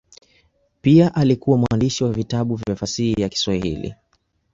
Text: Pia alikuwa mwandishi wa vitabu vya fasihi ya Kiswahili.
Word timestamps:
Pia 0.81 1.15
alikuwa 1.15 1.57
mwandishi 1.57 2.03
wa 2.03 2.11
vitabu 2.13 2.55
vya 2.55 2.75
fasihi 2.75 3.21
ya 3.21 3.29
Kiswahili. 3.29 3.95